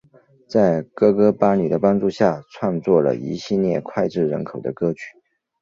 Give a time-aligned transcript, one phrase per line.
[0.47, 5.03] 在哥哥巴里的帮助下创作了一系列脍炙人口的歌曲。